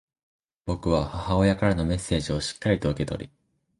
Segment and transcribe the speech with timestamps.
[0.65, 3.31] 僕は母親からのメッセージをしっかりと受け取り、